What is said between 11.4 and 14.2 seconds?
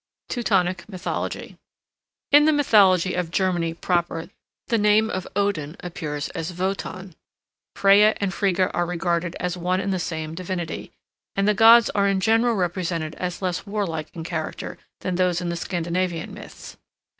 the gods are in general represented as less warlike